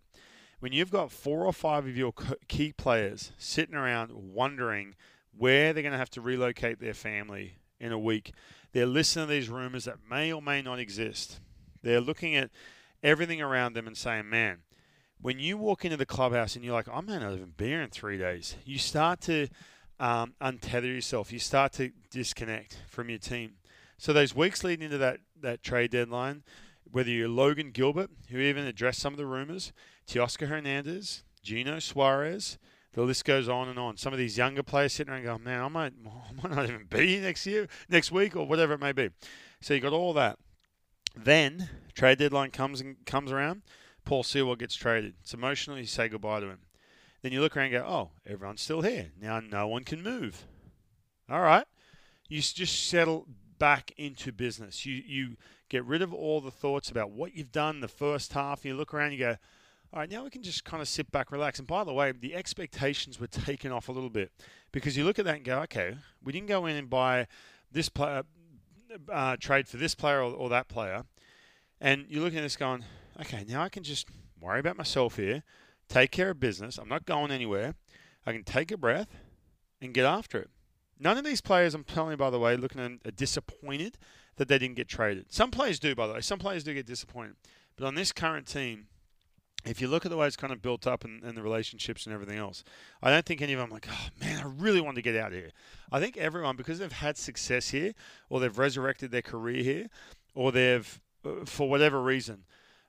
[0.61, 2.13] When you've got four or five of your
[2.49, 4.95] key players sitting around wondering
[5.37, 8.35] where they're going to have to relocate their family in a week,
[8.73, 11.41] they're listening to these rumors that may or may not exist.
[11.83, 12.51] They're looking at
[13.03, 14.59] everything around them and saying, man,
[15.23, 17.83] when you walk into the clubhouse and you're like, I may not even be here
[17.83, 19.49] in three days, you start to
[19.99, 21.33] um, untether yourself.
[21.33, 23.53] You start to disconnect from your team.
[23.99, 26.43] So those weeks leading into that, that trade deadline,
[26.91, 29.73] whether you're Logan Gilbert, who even addressed some of the rumors,
[30.09, 32.59] Teoscar Hernandez, Geno Suarez,
[32.95, 33.99] the list goes on and on.
[33.99, 36.87] Some of these younger players sitting around going, man, I might, I might not even
[36.89, 39.11] be here next year, next week, or whatever it may be.
[39.61, 40.39] So you got all that.
[41.15, 43.63] Then trade deadline comes and comes around.
[44.11, 45.15] Paul Sewald gets traded.
[45.21, 45.79] It's emotional.
[45.79, 46.59] You say goodbye to him.
[47.23, 49.13] Then you look around and go, oh, everyone's still here.
[49.17, 50.47] Now no one can move.
[51.31, 51.65] All right.
[52.29, 53.29] You just settle
[53.61, 54.85] back into business.
[54.85, 55.37] You you
[55.69, 58.65] get rid of all the thoughts about what you've done the first half.
[58.65, 59.37] You look around, you go,
[59.93, 61.61] all right, now we can just kind of sit back, relax.
[61.61, 64.33] And by the way, the expectations were taken off a little bit
[64.73, 67.29] because you look at that and go, okay, we didn't go in and buy
[67.71, 68.25] this player,
[69.09, 71.05] uh, trade for this player or, or that player.
[71.81, 72.85] And you're looking at this going,
[73.21, 74.09] okay, now I can just
[74.41, 75.43] worry about myself here,
[75.89, 76.79] take care of business.
[76.79, 77.75] I'm not going anywhere.
[78.27, 79.09] I can take a breath
[79.81, 80.51] and get after it.
[80.99, 83.97] None of these players, I'm telling you, by the way, looking at are disappointed
[84.37, 85.33] that they didn't get traded.
[85.33, 86.21] Some players do, by the way.
[86.21, 87.37] Some players do get disappointed.
[87.77, 88.87] But on this current team,
[89.65, 92.07] if you look at the way it's kind of built up and, and, the relationships
[92.07, 92.65] and everything else,
[93.03, 95.33] I don't think any of them like, oh man, I really want to get out
[95.33, 95.51] of here.
[95.93, 97.93] I think everyone, because they've had success here,
[98.29, 99.87] or they've resurrected their career here,
[100.35, 102.45] or they've, uh, for whatever reason,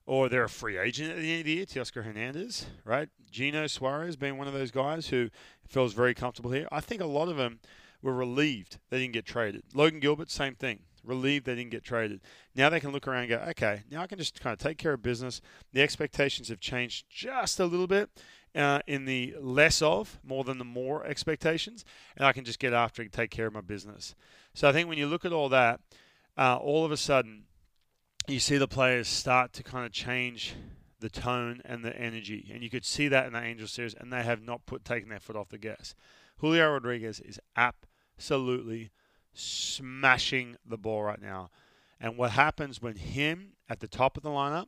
[0.06, 3.10] or they're a free agent at the end of the year, Teoscar Hernandez, right?
[3.32, 5.30] Geno Suarez being one of those guys who
[5.68, 6.68] feels very comfortable here.
[6.72, 7.60] I think a lot of them
[8.02, 9.64] were relieved they didn't get traded.
[9.74, 12.22] Logan Gilbert, same thing relieved they didn't get traded.
[12.56, 14.78] Now they can look around and go, okay, now I can just kind of take
[14.78, 15.42] care of business.
[15.74, 18.10] The expectations have changed just a little bit
[18.56, 21.86] uh, in the less of more than the more expectations,
[22.16, 24.16] and I can just get after and take care of my business.
[24.54, 25.80] So I think when you look at all that,
[26.38, 27.44] uh, all of a sudden,
[28.28, 30.56] you see the players start to kind of change
[31.00, 34.14] the tone and the energy, and you could see that in the Angel series, and
[34.14, 35.96] they have not put taken their foot off the gas.
[36.38, 38.92] Julio Rodriguez is absolutely
[39.34, 41.50] smashing the ball right now.
[42.00, 44.68] And what happens when him at the top of the lineup,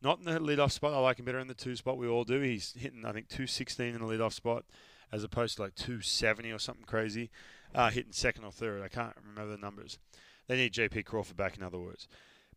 [0.00, 1.98] not in the leadoff spot, I like him better in the two spot.
[1.98, 2.40] We all do.
[2.40, 4.64] He's hitting, I think, 216 in the leadoff spot
[5.10, 7.30] as opposed to like 270 or something crazy,
[7.74, 8.82] uh, hitting second or third.
[8.82, 9.98] I can't remember the numbers.
[10.46, 12.08] They need JP Crawford back, in other words.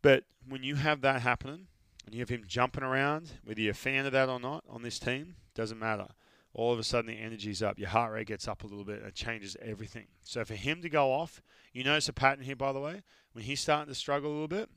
[0.02, 1.68] But when you have that happening,
[2.06, 4.82] and you have him jumping around, whether you're a fan of that or not on
[4.82, 6.08] this team, doesn't matter
[6.54, 9.00] all of a sudden the energy's up, your heart rate gets up a little bit,
[9.00, 10.08] and it changes everything.
[10.24, 11.42] So for him to go off,
[11.74, 13.04] you notice a pattern here, by the way.
[13.34, 14.70] When he's starting to struggle a little bit,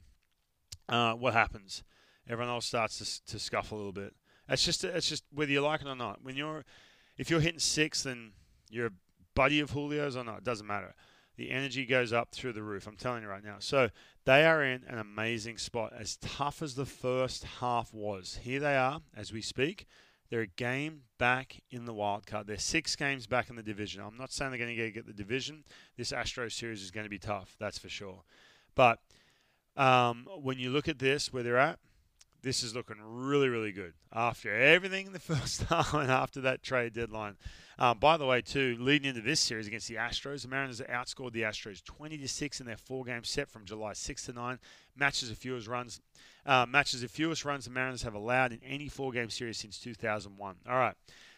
[0.89, 1.83] uh, what happens?
[2.29, 4.15] Everyone else starts to, to scuff a little bit.
[4.49, 6.23] It's just it's just whether you like it or not.
[6.23, 6.65] When you're
[7.17, 8.33] if you're hitting six, then
[8.71, 8.93] you're a
[9.35, 10.39] buddy of Julio's or not.
[10.39, 10.95] It doesn't matter.
[11.37, 12.87] The energy goes up through the roof.
[12.87, 13.57] I'm telling you right now.
[13.59, 13.91] So
[14.25, 15.93] they are in an amazing spot.
[15.99, 19.87] As tough as the first half was, here they are as we speak.
[20.31, 22.47] They're a game back in the wild card.
[22.47, 24.03] They're six games back in the division.
[24.03, 25.65] I'm not saying they're going to get the division.
[25.97, 28.23] This Astro series is going to be tough, that's for sure.
[28.75, 29.01] But
[29.77, 31.79] um, when you look at this, where they're at,
[32.45, 36.63] this is looking really, really good after everything in the first half and after that
[36.63, 37.37] trade deadline.
[37.79, 41.33] Um, by the way, too, leading into this series against the Astros, the Mariners outscored
[41.33, 44.59] the Astros 20 to six in their four-game set from July 6 to 9.
[44.97, 46.01] Matches the fewest runs,
[46.47, 50.57] uh, matches the fewest runs the Mariners have allowed in any four-game series since 2001.
[50.69, 50.95] All right,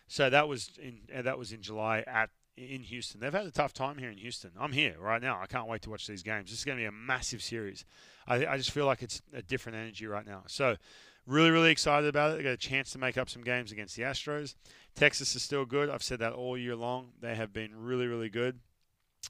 [0.08, 3.20] so that was in uh, that was in July at in Houston.
[3.20, 4.52] They've had a tough time here in Houston.
[4.58, 5.38] I'm here right now.
[5.40, 6.50] I can't wait to watch these games.
[6.50, 7.84] This is going to be a massive series.
[8.26, 10.42] I, I just feel like it's a different energy right now.
[10.46, 10.76] So,
[11.26, 12.38] really, really excited about it.
[12.38, 14.54] They got a chance to make up some games against the Astros.
[14.94, 15.90] Texas is still good.
[15.90, 17.08] I've said that all year long.
[17.20, 18.58] They have been really, really good.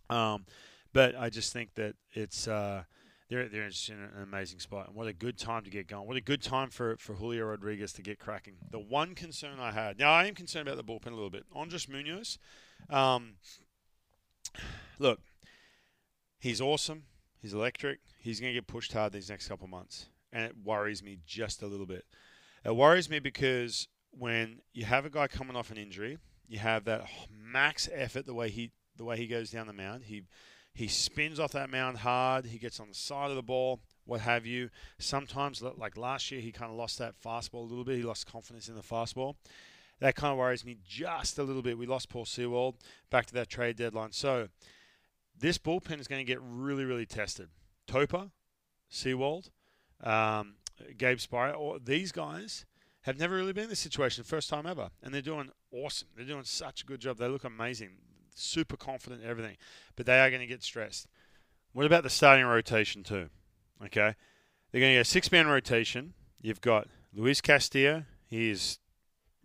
[0.08, 0.46] Um,
[0.92, 2.48] but I just think that it's.
[2.48, 2.84] Uh,
[3.28, 4.86] they're they're in an amazing spot.
[4.86, 6.06] And what a good time to get going.
[6.06, 8.54] What a good time for, for Julio Rodriguez to get cracking.
[8.70, 11.44] The one concern I had now, I am concerned about the bullpen a little bit.
[11.52, 12.38] Andres Munoz,
[12.90, 13.34] um,
[14.98, 15.20] look,
[16.38, 17.04] he's awesome.
[17.40, 18.00] He's electric.
[18.18, 21.62] He's going to get pushed hard these next couple months, and it worries me just
[21.62, 22.04] a little bit.
[22.64, 26.18] It worries me because when you have a guy coming off an injury,
[26.48, 30.04] you have that max effort the way he the way he goes down the mound.
[30.04, 30.24] He
[30.74, 32.46] he spins off that mound hard.
[32.46, 34.70] He gets on the side of the ball, what have you.
[34.98, 37.96] Sometimes, like last year, he kind of lost that fastball a little bit.
[37.96, 39.36] He lost confidence in the fastball
[40.00, 41.78] that kind of worries me just a little bit.
[41.78, 42.76] We lost Paul Sewald
[43.10, 44.12] back to that trade deadline.
[44.12, 44.48] So
[45.38, 47.48] this bullpen is going to get really, really tested.
[47.88, 48.30] Topa,
[48.88, 49.50] Sewald,
[50.02, 50.54] um,
[50.96, 52.66] Gabe Speier, or these guys
[53.02, 56.08] have never really been in this situation, first time ever, and they're doing awesome.
[56.16, 57.18] They're doing such a good job.
[57.18, 57.90] They look amazing,
[58.34, 59.56] super confident, everything,
[59.94, 61.06] but they are going to get stressed.
[61.72, 63.28] What about the starting rotation too?
[63.84, 64.14] Okay,
[64.72, 66.14] they're going to get a six-man rotation.
[66.40, 68.04] You've got Luis Castillo.
[68.26, 68.78] He is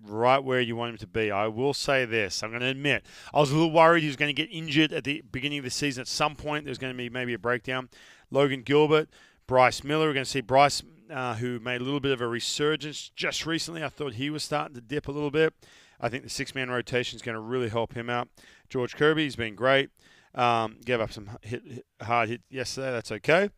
[0.04, 1.32] right where you want him to be.
[1.32, 2.44] I will say this.
[2.44, 4.92] I'm going to admit, I was a little worried he was going to get injured
[4.92, 6.02] at the beginning of the season.
[6.02, 7.90] At some point, there's going to be maybe a breakdown.
[8.30, 9.10] Logan Gilbert,
[9.48, 10.08] Bryce Miller.
[10.08, 13.46] We're going to see Bryce, uh, who made a little bit of a resurgence just
[13.46, 13.84] recently.
[13.84, 15.54] I thought he was starting to dip a little bit.
[16.00, 18.30] I think the six man rotation is going to really help him out.
[18.70, 19.90] George Kirby, he's been great.
[20.34, 22.92] Um, gave up some hit, hit, hard hit yesterday.
[22.92, 23.50] That's okay.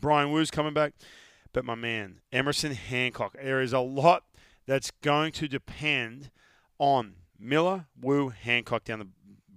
[0.00, 0.94] Bryan Woo's coming back.
[1.52, 4.24] But my man, Emerson Hancock, there is a lot
[4.68, 6.30] that's going to depend
[6.78, 9.08] on Miller, Woo, Hancock down the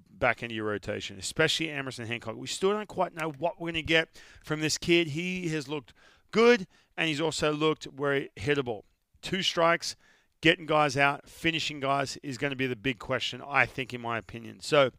[0.09, 2.37] back end of your rotation, especially Emerson Hancock.
[2.37, 4.07] We still don't quite know what we're going to get
[4.41, 5.09] from this kid.
[5.09, 5.93] He has looked
[6.31, 8.83] good, and he's also looked very hittable.
[9.21, 9.97] Two strikes,
[10.39, 13.99] getting guys out, finishing guys is going to be the big question, I think, in
[13.99, 14.61] my opinion.
[14.61, 14.91] So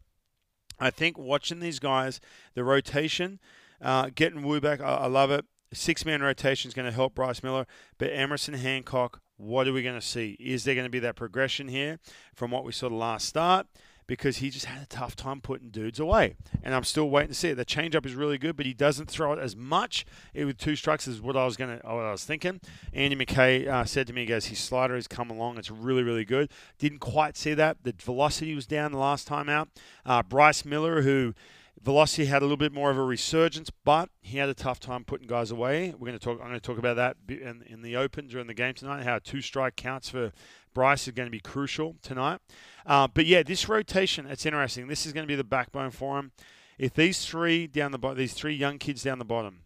[0.79, 2.21] I think watching these guys,
[2.53, 3.41] the rotation,
[3.81, 5.47] uh, getting Woo back, I, I love it.
[5.73, 7.67] Six man rotation is going to help Bryce Miller,
[7.99, 10.37] but Emerson Hancock, what are we going to see?
[10.39, 11.99] Is there going to be that progression here
[12.35, 13.67] from what we saw the last start?
[14.07, 16.37] because he just had a tough time putting dudes away.
[16.63, 17.55] And I'm still waiting to see it.
[17.55, 20.05] The changeup is really good, but he doesn't throw it as much
[20.35, 22.61] with two strikes as what I was gonna, what I was thinking.
[22.93, 25.59] Andy McKay uh, said to me, he goes, his slider has come along.
[25.59, 26.51] It's really, really good.
[26.79, 27.79] Didn't quite see that.
[27.85, 29.69] The velocity was down the last time out.
[30.05, 31.35] Uh, Bryce Miller, who
[31.83, 35.05] Velocity had a little bit more of a resurgence, but he had a tough time
[35.05, 35.91] putting guys away.
[35.91, 36.39] We're going to talk.
[36.41, 39.03] I'm going to talk about that in, in the Open during the game tonight.
[39.03, 40.33] How two strike counts for
[40.75, 42.41] Bryce is going to be crucial tonight.
[42.87, 44.87] Uh, but yeah, this rotation, it's interesting.
[44.87, 46.31] This is going to be the backbone for him.
[46.79, 49.63] If these three down the bottom, these three young kids down the bottom,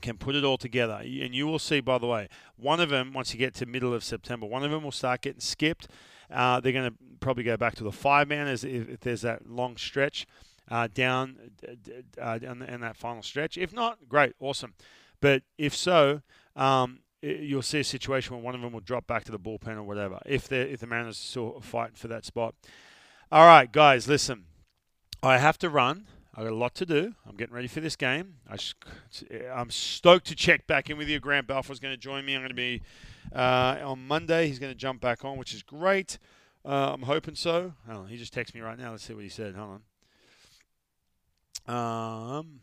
[0.00, 1.80] can put it all together, and you will see.
[1.80, 4.70] By the way, one of them once you get to middle of September, one of
[4.70, 5.88] them will start getting skipped.
[6.30, 9.22] Uh, they're going to probably go back to the five man as if, if there's
[9.22, 10.26] that long stretch
[10.70, 11.36] uh, down
[12.20, 13.58] uh, in that final stretch.
[13.58, 14.74] If not, great, awesome.
[15.20, 16.22] But if so,
[16.56, 19.76] um, you'll see a situation where one of them will drop back to the bullpen
[19.76, 22.54] or whatever if the if the Mariners are still fighting for that spot.
[23.32, 24.44] All right, guys, listen.
[25.22, 26.06] I have to run.
[26.34, 27.14] I got a lot to do.
[27.26, 28.34] I'm getting ready for this game.
[28.50, 28.58] I
[29.52, 31.20] am stoked to check back in with you.
[31.20, 32.34] Grant Balfour's going to join me.
[32.34, 32.82] I'm going to be
[33.32, 34.48] uh, on Monday.
[34.48, 36.18] He's going to jump back on, which is great.
[36.64, 37.74] Uh, I'm hoping so.
[38.08, 38.90] He just texted me right now.
[38.90, 39.54] Let's see what he said.
[39.54, 39.82] Hold on.
[41.66, 42.60] Um,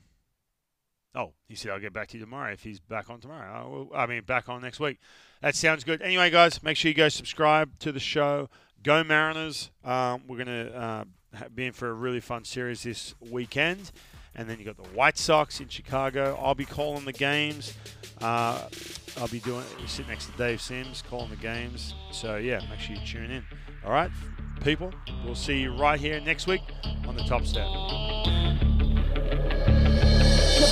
[1.13, 3.89] Oh, he said, I'll get back to you tomorrow if he's back on tomorrow.
[3.93, 4.97] I mean, back on next week.
[5.41, 6.01] That sounds good.
[6.01, 8.49] Anyway, guys, make sure you go subscribe to the show.
[8.81, 9.71] Go Mariners.
[9.83, 11.03] Um, we're going to uh,
[11.53, 13.91] be in for a really fun series this weekend.
[14.33, 16.39] And then you got the White Sox in Chicago.
[16.41, 17.73] I'll be calling the games.
[18.21, 18.61] Uh,
[19.17, 21.93] I'll be doing sit next to Dave Sims calling the games.
[22.13, 23.43] So yeah, make sure you tune in.
[23.83, 24.11] All right,
[24.63, 24.93] people.
[25.25, 26.61] We'll see you right here next week
[27.05, 27.67] on the Top Step.
[30.61, 30.69] You'll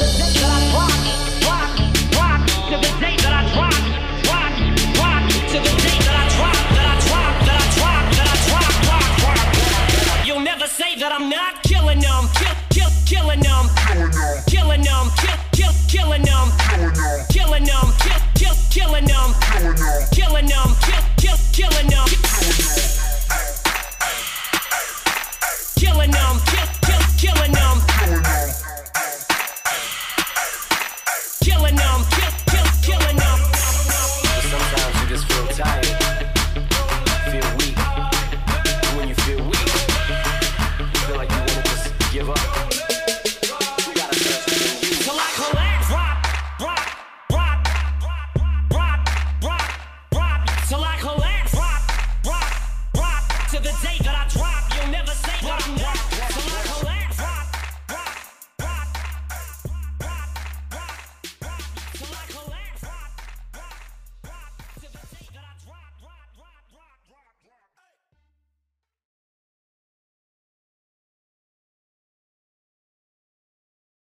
[10.41, 13.48] never say that I'm not killing them, kill, kill, killing them,